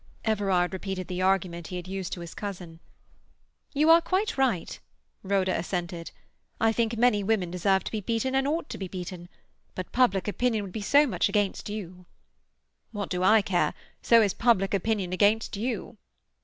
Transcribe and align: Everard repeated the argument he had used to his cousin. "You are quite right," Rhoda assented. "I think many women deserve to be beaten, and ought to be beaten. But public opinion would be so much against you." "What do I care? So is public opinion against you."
Everard 0.25 0.73
repeated 0.73 1.07
the 1.07 1.21
argument 1.21 1.67
he 1.67 1.75
had 1.75 1.87
used 1.87 2.11
to 2.13 2.21
his 2.21 2.33
cousin. 2.33 2.79
"You 3.71 3.91
are 3.91 4.01
quite 4.01 4.35
right," 4.35 4.79
Rhoda 5.21 5.55
assented. 5.55 6.09
"I 6.59 6.71
think 6.71 6.97
many 6.97 7.23
women 7.23 7.51
deserve 7.51 7.83
to 7.83 7.91
be 7.91 8.01
beaten, 8.01 8.33
and 8.33 8.47
ought 8.47 8.67
to 8.69 8.79
be 8.79 8.87
beaten. 8.87 9.29
But 9.75 9.91
public 9.91 10.27
opinion 10.27 10.63
would 10.63 10.73
be 10.73 10.81
so 10.81 11.05
much 11.05 11.29
against 11.29 11.69
you." 11.69 12.07
"What 12.91 13.11
do 13.11 13.21
I 13.21 13.43
care? 13.43 13.75
So 14.01 14.23
is 14.23 14.33
public 14.33 14.73
opinion 14.73 15.13
against 15.13 15.55
you." 15.55 15.97